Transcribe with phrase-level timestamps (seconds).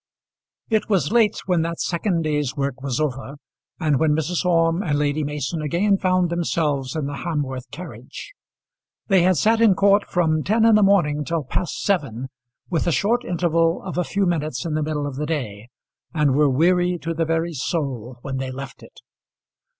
[0.67, 3.35] It was late when that second day's work was over,
[3.79, 4.43] and when Mrs.
[4.43, 8.31] Orme and Lady Mason again found themselves in the Hamworth carriage.
[9.09, 12.29] They had sat in court from ten in the morning till past seven,
[12.67, 15.69] with a short interval of a few minutes in the middle of the day,
[16.15, 19.01] and were weary to the very soul when they left it.